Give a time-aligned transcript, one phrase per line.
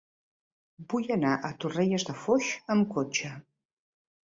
[0.93, 3.33] Vull anar a Torrelles de Foix amb cotxe.